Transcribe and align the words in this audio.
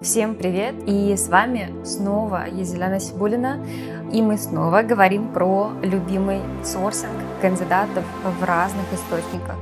Всем 0.00 0.34
привет! 0.34 0.76
И 0.86 1.14
с 1.14 1.28
вами 1.28 1.84
снова 1.84 2.46
Езеляна 2.46 2.98
Сибулина. 2.98 3.62
И 4.10 4.22
мы 4.22 4.38
снова 4.38 4.80
говорим 4.80 5.30
про 5.30 5.72
любимый 5.82 6.40
сорсинг 6.64 7.12
кандидатов 7.42 8.02
в 8.24 8.42
разных 8.42 8.90
источниках. 8.94 9.56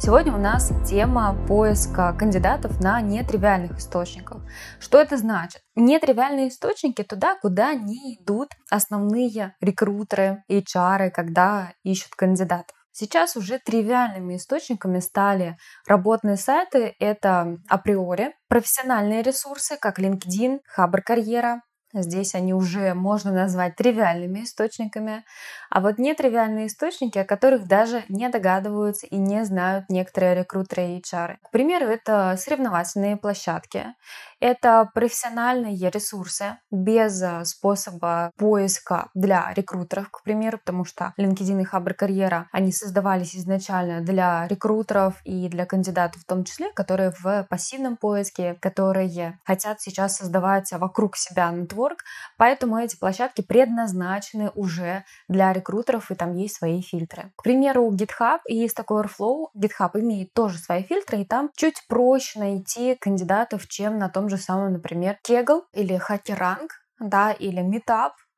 Сегодня 0.00 0.32
у 0.32 0.38
нас 0.38 0.72
тема 0.88 1.36
поиска 1.46 2.14
кандидатов 2.18 2.80
на 2.80 3.02
нетривиальных 3.02 3.76
источниках. 3.78 4.38
Что 4.80 5.02
это 5.02 5.18
значит? 5.18 5.60
Нетривиальные 5.74 6.48
источники 6.48 7.02
туда, 7.02 7.36
куда 7.42 7.74
не 7.74 8.14
идут 8.14 8.48
основные 8.70 9.54
рекрутеры, 9.60 10.44
HR, 10.48 11.10
когда 11.10 11.74
ищут 11.82 12.14
кандидатов. 12.14 12.74
Сейчас 12.98 13.36
уже 13.36 13.58
тривиальными 13.58 14.36
источниками 14.36 15.00
стали 15.00 15.58
работные 15.86 16.38
сайты. 16.38 16.96
Это 16.98 17.58
априори 17.68 18.34
профессиональные 18.48 19.20
ресурсы, 19.20 19.76
как 19.78 19.98
LinkedIn, 19.98 20.60
Хабр 20.64 21.02
Карьера, 21.02 21.60
Здесь 21.92 22.34
они 22.34 22.52
уже 22.52 22.94
можно 22.94 23.32
назвать 23.32 23.76
тривиальными 23.76 24.44
источниками. 24.44 25.24
А 25.70 25.80
вот 25.80 25.98
нетривиальные 25.98 26.66
источники, 26.66 27.18
о 27.18 27.24
которых 27.24 27.66
даже 27.66 28.04
не 28.08 28.28
догадываются 28.28 29.06
и 29.06 29.16
не 29.16 29.44
знают 29.44 29.88
некоторые 29.88 30.34
рекрутеры 30.34 30.82
и 30.88 31.00
HR. 31.00 31.36
К 31.42 31.50
примеру, 31.50 31.86
это 31.86 32.36
соревновательные 32.38 33.16
площадки, 33.16 33.94
это 34.38 34.90
профессиональные 34.92 35.90
ресурсы 35.90 36.58
без 36.70 37.22
э, 37.22 37.44
способа 37.44 38.32
поиска 38.36 39.08
для 39.14 39.52
рекрутеров, 39.54 40.10
к 40.10 40.22
примеру, 40.22 40.58
потому 40.58 40.84
что 40.84 41.14
LinkedIn 41.18 41.62
и 41.62 41.64
Хабр 41.64 41.94
Карьера, 41.94 42.48
они 42.52 42.70
создавались 42.70 43.34
изначально 43.34 44.02
для 44.02 44.46
рекрутеров 44.48 45.14
и 45.24 45.48
для 45.48 45.64
кандидатов 45.64 46.22
в 46.22 46.26
том 46.26 46.44
числе, 46.44 46.70
которые 46.72 47.12
в 47.18 47.46
пассивном 47.48 47.96
поиске, 47.96 48.56
которые 48.60 49.38
хотят 49.44 49.80
сейчас 49.80 50.16
создавать 50.16 50.70
вокруг 50.72 51.16
себя 51.16 51.50
нетворк, 51.76 52.04
поэтому 52.36 52.78
эти 52.78 52.96
площадки 52.96 53.42
предназначены 53.42 54.50
уже 54.54 55.04
для 55.28 55.52
рекрутеров, 55.52 56.10
и 56.10 56.14
там 56.14 56.34
есть 56.34 56.56
свои 56.56 56.80
фильтры. 56.82 57.32
К 57.36 57.42
примеру, 57.42 57.90
GitHub 57.92 58.40
и 58.48 58.66
Stack 58.66 58.86
Overflow, 58.88 59.46
GitHub 59.56 59.90
имеет 59.94 60.32
тоже 60.32 60.58
свои 60.58 60.82
фильтры, 60.82 61.20
и 61.20 61.24
там 61.24 61.50
чуть 61.56 61.86
проще 61.88 62.38
найти 62.38 62.96
кандидатов, 62.96 63.68
чем 63.68 63.98
на 63.98 64.08
том 64.08 64.28
же 64.28 64.36
самом, 64.36 64.72
например, 64.72 65.18
Kegel 65.28 65.62
или 65.72 66.00
HackerRank, 66.00 66.68
да, 66.98 67.32
или 67.32 67.60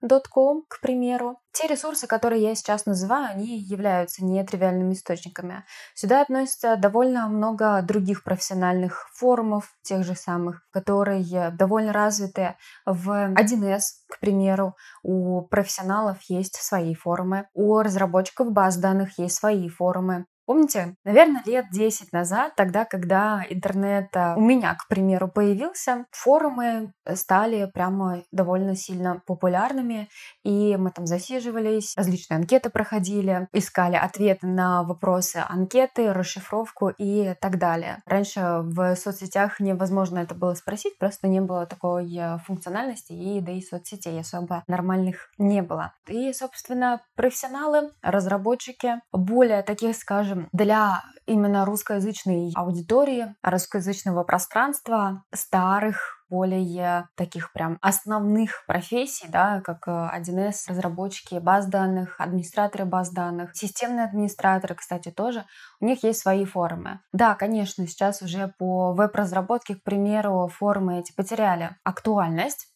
Meetup.com, 0.03 0.63
к 0.69 0.81
примеру. 0.81 1.39
Те 1.53 1.67
ресурсы, 1.67 2.07
которые 2.07 2.43
я 2.43 2.55
сейчас 2.55 2.87
называю, 2.87 3.31
они 3.31 3.59
являются 3.59 4.25
нетривиальными 4.25 4.93
источниками. 4.95 5.65
Сюда 5.95 6.23
относится 6.23 6.77
довольно 6.77 7.29
много 7.29 7.83
других 7.83 8.23
профессиональных 8.23 9.09
форумов, 9.15 9.73
тех 9.83 10.05
же 10.05 10.15
самых, 10.15 10.63
которые 10.71 11.51
довольно 11.51 11.93
развиты 11.93 12.57
в 12.87 13.11
1С, 13.35 13.81
к 14.09 14.21
примеру. 14.21 14.77
У 15.03 15.43
профессионалов 15.43 16.19
есть 16.29 16.57
свои 16.57 16.95
форумы, 16.95 17.49
у 17.55 17.79
разработчиков 17.81 18.53
баз 18.53 18.77
данных 18.77 19.19
есть 19.19 19.37
свои 19.37 19.69
форумы. 19.69 20.27
Помните, 20.49 20.95
наверное, 21.05 21.43
лет 21.45 21.67
10 21.71 22.11
назад, 22.15 22.55
тогда, 22.57 22.87
когда 22.87 23.45
интернет 23.51 24.09
а, 24.17 24.35
у 24.35 24.41
меня, 24.41 24.75
к 24.77 24.89
примеру, 24.89 25.29
появился, 25.29 26.07
форумы 26.11 26.95
стали 27.17 27.71
прямо 27.71 28.23
довольно 28.33 28.75
сильно 28.75 29.23
популярными, 29.27 30.09
и 30.45 30.79
мы 30.79 30.91
там 30.91 31.05
засиживались, 31.05 31.93
различные 31.99 32.39
анкеты 32.39 32.71
проходили, 32.71 33.47
искали 33.53 33.97
ответы 33.97 34.47
на 34.47 34.85
вопросы 34.85 35.45
анкеты, 35.47 36.15
расшифровку 36.15 36.89
и 36.89 37.35
так 37.43 37.59
далее. 37.59 37.99
Раньше 38.07 38.41
в 38.63 38.97
соцсетях 38.97 39.61
невозможно 39.61 40.19
это 40.21 40.35
было 40.35 40.55
спросить, 40.55 40.97
просто 40.99 41.29
не 41.29 41.43
было 41.43 41.67
такой 41.67 42.11
э, 42.17 42.39
функциональности, 42.47 43.13
и 43.13 43.43
да 43.43 43.53
и 43.53 43.61
соцсетей 43.61 44.19
особо 44.19 44.65
нормальных 44.67 45.31
не 45.37 45.61
было. 45.61 45.93
И, 46.07 46.33
собственно, 46.33 47.03
профессионалы, 47.17 47.91
разработчики, 48.01 49.03
более 49.13 49.61
таких, 49.63 49.95
скажем, 49.95 50.38
для 50.53 51.03
именно 51.27 51.65
русскоязычной 51.65 52.53
аудитории, 52.55 53.35
русскоязычного 53.43 54.25
пространства, 54.25 55.25
старых 55.35 56.19
более 56.31 57.09
таких 57.17 57.53
прям 57.53 57.79
основных 57.81 58.65
профессий, 58.67 59.29
да, 59.29 59.63
как 59.63 59.89
1С, 59.89 60.69
э, 60.69 60.73
разработчики 60.73 61.37
баз 61.37 61.67
данных, 61.67 62.17
администраторы 62.19 62.85
баз 62.85 63.11
данных, 63.11 63.57
системные 63.57 64.05
администраторы, 64.05 64.75
кстати, 64.75 65.11
тоже, 65.11 65.45
у 65.81 65.87
них 65.87 66.03
есть 66.03 66.21
свои 66.21 66.45
форумы. 66.45 67.01
Да, 67.13 67.35
конечно, 67.35 67.87
сейчас 67.87 68.23
уже 68.23 68.53
по 68.59 68.93
веб-разработке, 68.93 69.77
к 69.77 69.83
примеру, 69.83 70.49
форумы 70.49 70.99
эти 71.01 71.13
потеряли 71.13 71.77
актуальность, 71.85 72.69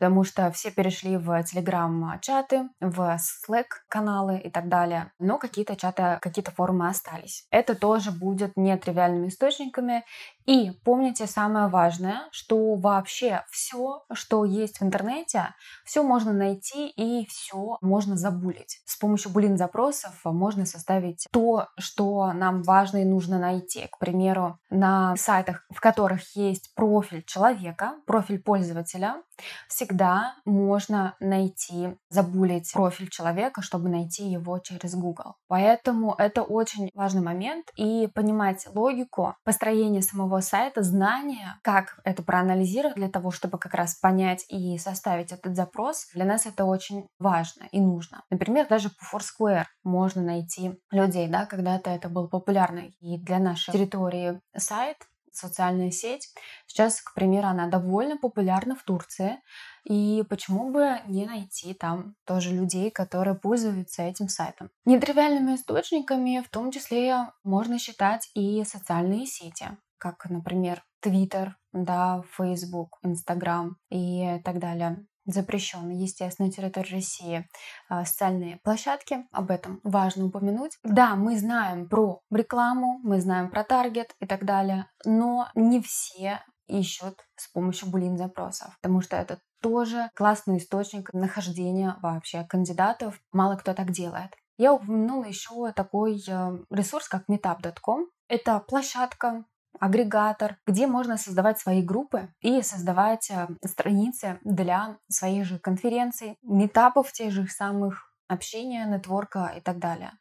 потому 0.00 0.24
что 0.24 0.50
все 0.50 0.70
перешли 0.70 1.18
в 1.18 1.28
Telegram-чаты, 1.28 2.70
в 2.80 3.18
Slack-каналы 3.18 4.38
и 4.38 4.48
так 4.50 4.68
далее. 4.68 5.12
Но 5.18 5.36
какие-то 5.36 5.76
чаты, 5.76 6.18
какие-то 6.22 6.50
форумы 6.52 6.88
остались. 6.88 7.46
Это 7.50 7.74
тоже 7.74 8.10
будет 8.10 8.56
нетривиальными 8.56 9.28
источниками. 9.28 10.04
И 10.50 10.72
помните 10.84 11.28
самое 11.28 11.68
важное, 11.68 12.22
что 12.32 12.74
вообще 12.74 13.44
все, 13.52 14.02
что 14.12 14.44
есть 14.44 14.80
в 14.80 14.82
интернете, 14.82 15.54
все 15.84 16.02
можно 16.02 16.32
найти 16.32 16.88
и 16.88 17.24
все 17.28 17.78
можно 17.80 18.16
забулить. 18.16 18.80
С 18.84 18.96
помощью 18.96 19.30
булин 19.30 19.56
запросов 19.56 20.12
можно 20.24 20.66
составить 20.66 21.28
то, 21.30 21.68
что 21.78 22.32
нам 22.32 22.64
важно 22.64 23.02
и 23.02 23.04
нужно 23.04 23.38
найти. 23.38 23.86
К 23.92 23.98
примеру, 23.98 24.58
на 24.70 25.14
сайтах, 25.14 25.64
в 25.70 25.80
которых 25.80 26.34
есть 26.34 26.74
профиль 26.74 27.22
человека, 27.24 27.92
профиль 28.04 28.42
пользователя, 28.42 29.22
всегда 29.68 30.34
можно 30.44 31.14
найти, 31.20 31.96
забулить 32.08 32.72
профиль 32.72 33.08
человека, 33.08 33.62
чтобы 33.62 33.88
найти 33.88 34.28
его 34.28 34.58
через 34.58 34.96
Google. 34.96 35.36
Поэтому 35.46 36.14
это 36.18 36.42
очень 36.42 36.90
важный 36.94 37.22
момент 37.22 37.70
и 37.76 38.08
понимать 38.12 38.66
логику 38.74 39.36
построения 39.44 40.02
самого 40.02 40.39
сайта, 40.40 40.82
знания, 40.82 41.58
как 41.62 42.00
это 42.04 42.22
проанализировать 42.22 42.96
для 42.96 43.08
того, 43.08 43.30
чтобы 43.30 43.58
как 43.58 43.74
раз 43.74 43.94
понять 43.94 44.44
и 44.48 44.78
составить 44.78 45.32
этот 45.32 45.56
запрос, 45.56 46.08
для 46.14 46.24
нас 46.24 46.46
это 46.46 46.64
очень 46.64 47.06
важно 47.18 47.64
и 47.72 47.80
нужно. 47.80 48.24
Например, 48.30 48.66
даже 48.68 48.90
по 48.90 49.16
Foursquare 49.16 49.64
можно 49.84 50.22
найти 50.22 50.78
людей, 50.90 51.28
да, 51.28 51.46
когда-то 51.46 51.90
это 51.90 52.08
был 52.08 52.28
популярный 52.28 52.96
и 53.00 53.18
для 53.18 53.38
нашей 53.38 53.72
территории 53.72 54.40
сайт, 54.56 54.98
социальная 55.32 55.90
сеть. 55.90 56.28
Сейчас, 56.66 57.00
к 57.00 57.14
примеру, 57.14 57.48
она 57.48 57.68
довольно 57.68 58.16
популярна 58.16 58.76
в 58.76 58.82
Турции. 58.82 59.40
И 59.84 60.24
почему 60.28 60.70
бы 60.70 61.00
не 61.06 61.26
найти 61.26 61.74
там 61.74 62.14
тоже 62.26 62.52
людей, 62.52 62.90
которые 62.90 63.34
пользуются 63.34 64.02
этим 64.02 64.28
сайтом. 64.28 64.70
Нетривиальными 64.84 65.54
источниками 65.54 66.42
в 66.44 66.50
том 66.50 66.70
числе 66.70 67.28
можно 67.44 67.78
считать 67.78 68.30
и 68.34 68.62
социальные 68.64 69.26
сети, 69.26 69.68
как, 70.00 70.28
например, 70.28 70.82
Twitter, 71.04 71.52
да, 71.72 72.22
Facebook, 72.36 72.98
Instagram 73.04 73.76
и 73.90 74.40
так 74.44 74.58
далее 74.58 75.06
запрещены, 75.26 75.92
естественно, 75.92 76.48
на 76.48 76.52
территории 76.52 76.94
России 76.94 77.48
а, 77.88 78.04
социальные 78.04 78.58
площадки. 78.64 79.26
Об 79.32 79.50
этом 79.50 79.80
важно 79.84 80.26
упомянуть. 80.26 80.78
Да, 80.82 81.14
мы 81.14 81.38
знаем 81.38 81.88
про 81.88 82.20
рекламу, 82.30 82.98
мы 83.02 83.20
знаем 83.20 83.50
про 83.50 83.62
таргет 83.62 84.14
и 84.20 84.26
так 84.26 84.44
далее, 84.44 84.86
но 85.04 85.48
не 85.54 85.80
все 85.80 86.40
ищут 86.66 87.18
с 87.36 87.48
помощью 87.48 87.88
булин 87.90 88.16
запросов, 88.16 88.76
потому 88.80 89.00
что 89.00 89.16
это 89.16 89.40
тоже 89.60 90.10
классный 90.14 90.58
источник 90.58 91.12
нахождения 91.12 91.96
вообще 92.00 92.44
кандидатов. 92.44 93.20
Мало 93.32 93.56
кто 93.56 93.74
так 93.74 93.90
делает. 93.90 94.30
Я 94.56 94.74
упомянула 94.74 95.24
еще 95.24 95.72
такой 95.72 96.22
э, 96.26 96.58
ресурс, 96.70 97.08
как 97.08 97.24
meetup.com. 97.28 98.06
Это 98.28 98.60
площадка, 98.60 99.44
агрегатор, 99.78 100.58
где 100.66 100.86
можно 100.86 101.16
создавать 101.16 101.58
свои 101.58 101.82
группы 101.82 102.28
и 102.40 102.62
создавать 102.62 103.30
э, 103.30 103.48
страницы 103.64 104.38
для 104.44 104.98
своих 105.08 105.44
же 105.46 105.58
конференций, 105.58 106.36
метапов 106.42 107.12
тех 107.12 107.30
же 107.32 107.46
самых, 107.46 108.10
общения, 108.30 108.86
нетворка 108.86 109.52
и 109.56 109.60
так 109.60 109.78
далее. 109.78 110.12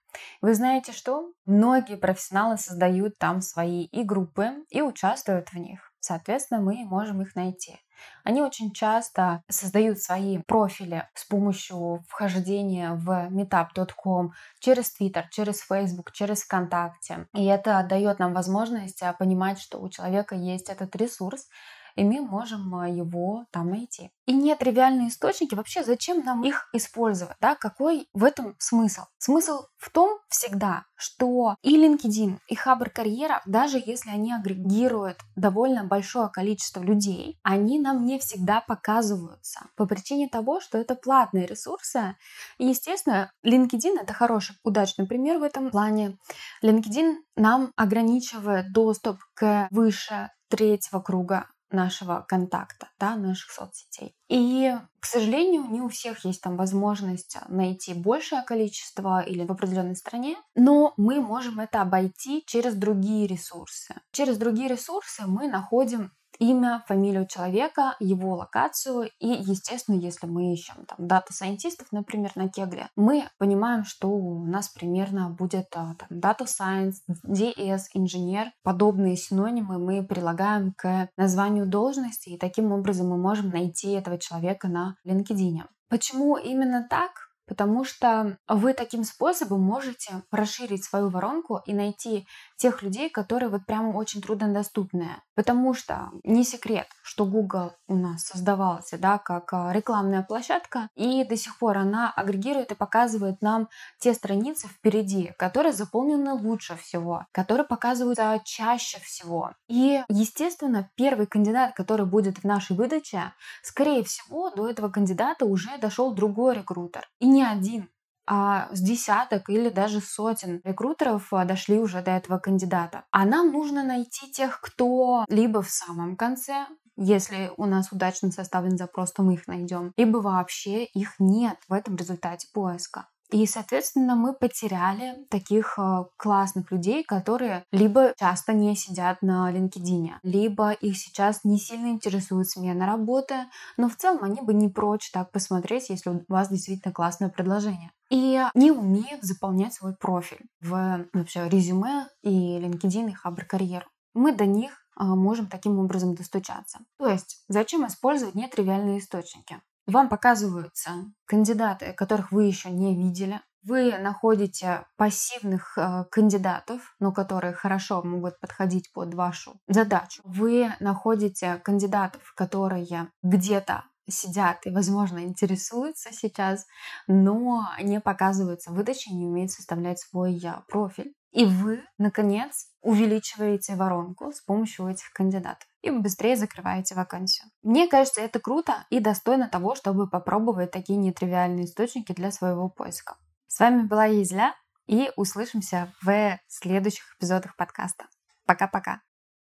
Вы 0.41 0.55
знаете 0.55 0.91
что? 0.91 1.31
Многие 1.45 1.95
профессионалы 1.95 2.57
создают 2.57 3.17
там 3.19 3.41
свои 3.41 3.85
и 3.85 4.03
группы, 4.03 4.65
и 4.69 4.81
участвуют 4.81 5.49
в 5.49 5.57
них. 5.57 5.93
Соответственно, 5.99 6.61
мы 6.61 6.85
можем 6.85 7.21
их 7.21 7.35
найти. 7.35 7.79
Они 8.23 8.41
очень 8.41 8.71
часто 8.71 9.43
создают 9.49 9.99
свои 9.99 10.37
профили 10.39 11.07
с 11.13 11.25
помощью 11.25 12.03
вхождения 12.07 12.93
в 12.93 13.29
meetup.com 13.29 14.33
через 14.59 14.93
Twitter, 14.99 15.23
через 15.31 15.61
Facebook, 15.61 16.11
через 16.11 16.43
ВКонтакте. 16.43 17.27
И 17.33 17.45
это 17.45 17.85
дает 17.89 18.19
нам 18.19 18.33
возможность 18.33 19.01
а, 19.01 19.13
понимать, 19.13 19.59
что 19.59 19.79
у 19.79 19.89
человека 19.89 20.35
есть 20.35 20.69
этот 20.69 20.95
ресурс, 20.95 21.47
и 21.95 22.03
мы 22.03 22.21
можем 22.21 22.73
а, 22.75 22.89
его 22.89 23.45
там 23.51 23.69
найти. 23.69 24.11
И 24.25 24.33
нетривиальные 24.33 25.07
источники, 25.07 25.55
вообще 25.55 25.83
зачем 25.83 26.23
нам 26.23 26.43
их 26.43 26.69
использовать? 26.71 27.35
Да? 27.41 27.55
Какой 27.55 28.07
в 28.13 28.23
этом 28.23 28.55
смысл? 28.59 29.01
Смысл 29.17 29.63
в 29.77 29.89
том 29.89 30.19
всегда, 30.29 30.85
что 30.95 31.55
и 31.63 31.75
LinkedIn, 31.75 32.37
и 32.47 32.55
Хабр 32.55 32.91
Карьера, 32.91 33.41
даже 33.47 33.81
если 33.83 34.11
они 34.11 34.31
агрегируют 34.31 35.17
довольно 35.35 35.83
большое 35.83 36.29
количество 36.29 36.81
людей, 36.81 37.39
они 37.41 37.79
нам 37.79 38.05
не 38.05 38.19
всегда 38.19 38.61
показываются 38.61 39.61
по 39.75 39.87
причине 39.87 40.29
того, 40.29 40.59
что 40.59 40.77
это 40.77 40.93
платные 40.93 41.47
ресурсы. 41.47 42.15
И, 42.59 42.67
естественно, 42.67 43.31
LinkedIn— 43.43 43.97
это 44.01 44.13
хороший, 44.13 44.57
удачный 44.63 45.07
пример 45.07 45.39
в 45.39 45.43
этом 45.43 45.71
плане. 45.71 46.19
LinkedIn 46.63 47.15
нам 47.35 47.71
ограничивает 47.75 48.71
доступ 48.73 49.17
к 49.33 49.67
выше 49.71 50.29
третьего 50.49 50.99
круга 50.99 51.47
нашего 51.71 52.25
контакта, 52.27 52.89
да, 52.99 53.15
наших 53.15 53.51
соцсетей. 53.51 54.15
И, 54.27 54.75
к 54.99 55.05
сожалению, 55.05 55.65
не 55.69 55.81
у 55.81 55.89
всех 55.89 56.25
есть 56.25 56.41
там 56.41 56.57
возможность 56.57 57.37
найти 57.47 57.93
большее 57.93 58.43
количество 58.43 59.21
или 59.21 59.45
в 59.45 59.51
определенной 59.51 59.95
стране, 59.95 60.37
но 60.55 60.93
мы 60.97 61.21
можем 61.21 61.59
это 61.59 61.81
обойти 61.81 62.43
через 62.45 62.75
другие 62.75 63.27
ресурсы. 63.27 63.95
Через 64.11 64.37
другие 64.37 64.69
ресурсы 64.69 65.23
мы 65.25 65.47
находим 65.47 66.11
имя, 66.39 66.83
фамилию 66.87 67.27
человека, 67.27 67.95
его 67.99 68.35
локацию. 68.35 69.11
И, 69.19 69.27
естественно, 69.27 69.97
если 69.97 70.25
мы 70.25 70.53
ищем 70.53 70.85
там 70.87 71.07
дата-сайентистов, 71.07 71.87
например, 71.91 72.31
на 72.35 72.49
Кегле, 72.49 72.89
мы 72.95 73.29
понимаем, 73.37 73.83
что 73.83 74.09
у 74.09 74.45
нас 74.45 74.69
примерно 74.69 75.29
будет 75.29 75.67
а, 75.75 75.95
там 75.95 76.17
data 76.17 76.45
science, 76.45 76.95
DS, 77.25 77.81
инженер. 77.93 78.51
Подобные 78.63 79.15
синонимы 79.15 79.77
мы 79.77 80.03
прилагаем 80.03 80.73
к 80.75 81.09
названию 81.17 81.67
должности, 81.67 82.29
и 82.29 82.37
таким 82.37 82.71
образом 82.71 83.09
мы 83.09 83.17
можем 83.17 83.49
найти 83.49 83.91
этого 83.91 84.17
человека 84.17 84.67
на 84.67 84.95
LinkedIn. 85.05 85.63
Почему 85.89 86.37
именно 86.37 86.87
так? 86.89 87.29
потому 87.49 87.83
что 87.83 88.37
вы 88.47 88.73
таким 88.73 89.03
способом 89.03 89.61
можете 89.61 90.21
расширить 90.31 90.83
свою 90.83 91.09
воронку 91.09 91.61
и 91.65 91.73
найти 91.73 92.27
тех 92.59 92.83
людей, 92.83 93.09
которые 93.09 93.49
вот 93.49 93.65
прямо 93.65 93.95
очень 93.95 94.21
труднодоступные. 94.21 95.23
Потому 95.33 95.73
что 95.73 96.09
не 96.23 96.43
секрет, 96.43 96.87
что 97.01 97.25
Google 97.25 97.71
у 97.87 97.95
нас 97.95 98.25
создавался 98.25 98.97
да, 98.97 99.17
как 99.17 99.53
а, 99.53 99.71
рекламная 99.71 100.23
площадка, 100.23 100.89
и 100.95 101.23
до 101.23 101.37
сих 101.37 101.57
пор 101.57 101.77
она 101.77 102.11
агрегирует 102.11 102.71
и 102.71 102.75
показывает 102.75 103.41
нам 103.41 103.69
те 103.99 104.13
страницы 104.13 104.67
впереди, 104.67 105.33
которые 105.37 105.71
заполнены 105.71 106.33
лучше 106.33 106.75
всего, 106.75 107.25
которые 107.31 107.65
показываются 107.65 108.41
чаще 108.43 108.99
всего. 108.99 109.53
И, 109.69 110.03
естественно, 110.09 110.89
первый 110.95 111.27
кандидат, 111.27 111.73
который 111.73 112.05
будет 112.05 112.39
в 112.39 112.43
нашей 112.43 112.75
выдаче, 112.75 113.33
скорее 113.63 114.03
всего, 114.03 114.49
до 114.49 114.69
этого 114.69 114.89
кандидата 114.89 115.45
уже 115.45 115.77
дошел 115.77 116.13
другой 116.13 116.55
рекрутер. 116.55 117.07
И 117.19 117.27
не 117.27 117.43
один, 117.43 117.89
а 118.29 118.69
с 118.71 118.79
десяток 118.79 119.49
или 119.49 119.69
даже 119.69 120.01
сотен 120.01 120.61
рекрутеров 120.63 121.33
а, 121.33 121.45
дошли 121.45 121.79
уже 121.79 122.03
до 122.03 122.11
этого 122.11 122.37
кандидата. 122.37 123.03
А 123.11 123.25
нам 123.25 123.51
нужно 123.51 123.83
найти 123.83 124.31
тех, 124.31 124.61
кто 124.61 125.25
либо 125.27 125.63
в 125.63 125.69
самом 125.69 126.15
конце, 126.15 126.67
если 126.95 127.51
у 127.57 127.65
нас 127.65 127.91
удачно 127.91 128.31
составлен 128.31 128.77
запрос, 128.77 129.13
то 129.13 129.23
мы 129.23 129.33
их 129.33 129.47
найдем, 129.47 129.93
либо 129.97 130.17
вообще 130.17 130.85
их 130.85 131.15
нет 131.17 131.57
в 131.67 131.73
этом 131.73 131.95
результате 131.95 132.47
поиска. 132.53 133.07
И, 133.31 133.45
соответственно, 133.45 134.15
мы 134.15 134.33
потеряли 134.33 135.25
таких 135.29 135.77
э, 135.77 136.05
классных 136.17 136.71
людей, 136.71 137.03
которые 137.03 137.63
либо 137.71 138.13
часто 138.17 138.53
не 138.53 138.75
сидят 138.75 139.21
на 139.21 139.51
LinkedIn, 139.51 140.15
либо 140.23 140.71
их 140.71 140.97
сейчас 140.97 141.43
не 141.43 141.59
сильно 141.59 141.89
интересует 141.89 142.49
смена 142.49 142.87
работы, 142.87 143.35
но 143.77 143.87
в 143.87 143.95
целом 143.95 144.23
они 144.23 144.41
бы 144.41 144.55
не 144.55 144.67
прочь 144.67 145.11
так 145.11 145.31
посмотреть, 145.31 145.89
если 145.89 146.09
у 146.09 146.25
вас 146.27 146.49
действительно 146.49 146.91
классное 146.91 147.29
предложение. 147.29 147.91
И 148.09 148.43
не 148.55 148.71
умеют 148.71 149.23
заполнять 149.23 149.73
свой 149.73 149.95
профиль 149.95 150.47
в 150.61 151.05
вообще 151.13 151.47
резюме 151.47 152.07
и 152.23 152.57
LinkedIn 152.57 153.09
и 153.09 153.13
Хабр 153.13 153.45
карьеру. 153.45 153.85
Мы 154.13 154.35
до 154.35 154.45
них 154.45 154.71
э, 154.71 155.03
можем 155.03 155.47
таким 155.47 155.77
образом 155.79 156.15
достучаться. 156.15 156.79
То 156.97 157.07
есть, 157.07 157.43
зачем 157.47 157.85
использовать 157.85 158.35
нетривиальные 158.35 158.99
источники? 158.99 159.61
Вам 159.85 160.09
показываются 160.09 160.91
кандидаты, 161.25 161.93
которых 161.93 162.31
вы 162.31 162.45
еще 162.45 162.69
не 162.69 162.95
видели. 162.95 163.41
Вы 163.63 163.97
находите 163.97 164.85
пассивных 164.95 165.77
э, 165.77 166.05
кандидатов, 166.09 166.95
но 166.99 167.11
которые 167.11 167.53
хорошо 167.53 168.01
могут 168.03 168.39
подходить 168.39 168.91
под 168.93 169.13
вашу 169.13 169.59
задачу. 169.67 170.21
Вы 170.23 170.73
находите 170.79 171.57
кандидатов, 171.57 172.33
которые 172.35 173.11
где-то 173.21 173.83
сидят 174.09 174.65
и, 174.65 174.71
возможно, 174.71 175.19
интересуются 175.19 176.11
сейчас, 176.11 176.65
но 177.07 177.67
не 177.81 177.99
показываются 177.99 178.71
в 178.71 178.83
не 179.13 179.27
умеют 179.27 179.51
составлять 179.51 179.99
свой 179.99 180.39
э, 180.43 180.61
профиль. 180.67 181.13
И 181.31 181.45
вы, 181.45 181.83
наконец, 181.97 182.67
увеличиваете 182.81 183.75
воронку 183.75 184.31
с 184.31 184.41
помощью 184.41 184.87
этих 184.87 185.11
кандидатов 185.13 185.67
и 185.81 185.91
быстрее 185.91 186.35
закрываете 186.35 186.95
вакансию. 186.95 187.49
Мне 187.61 187.87
кажется, 187.87 188.21
это 188.21 188.39
круто 188.39 188.85
и 188.89 188.99
достойно 188.99 189.47
того, 189.47 189.75
чтобы 189.75 190.09
попробовать 190.09 190.71
такие 190.71 190.97
нетривиальные 190.97 191.65
источники 191.65 192.13
для 192.13 192.31
своего 192.31 192.67
поиска. 192.67 193.17
С 193.47 193.59
вами 193.59 193.83
была 193.83 194.05
Езля, 194.05 194.55
и 194.89 195.11
услышимся 195.15 195.93
в 196.01 196.39
следующих 196.47 197.15
эпизодах 197.15 197.55
подкаста. 197.55 198.07
Пока-пока. 198.45 199.01